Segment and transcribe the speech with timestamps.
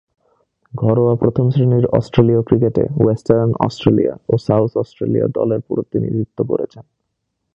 [0.73, 6.83] ঘরোয়া প্রথম-শ্রেণীর অস্ট্রেলীয় ক্রিকেটে ওয়েস্টার্ন অস্ট্রেলিয়া ও সাউথ অস্ট্রেলিয়া দলের প্রতিনিধিত্ব করেছেন।